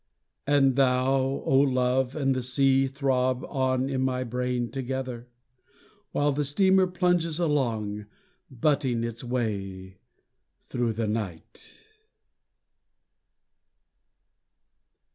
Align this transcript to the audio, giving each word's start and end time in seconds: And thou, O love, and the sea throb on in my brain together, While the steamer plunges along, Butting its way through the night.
And 0.47 0.77
thou, 0.77 1.43
O 1.45 1.59
love, 1.59 2.15
and 2.15 2.33
the 2.33 2.41
sea 2.41 2.87
throb 2.87 3.45
on 3.47 3.87
in 3.87 4.01
my 4.01 4.23
brain 4.23 4.71
together, 4.71 5.27
While 6.11 6.31
the 6.31 6.43
steamer 6.43 6.87
plunges 6.87 7.39
along, 7.39 8.07
Butting 8.49 9.03
its 9.03 9.23
way 9.23 9.99
through 10.63 10.93
the 10.93 11.07
night. 11.07 11.71